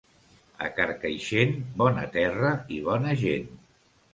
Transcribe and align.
A 0.67 0.69
Carcaixent, 0.77 1.53
bona 1.83 2.07
terra 2.17 2.51
i 2.79 2.81
bona 2.89 3.17
gent. 3.27 3.49